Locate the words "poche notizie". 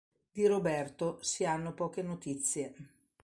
1.75-2.73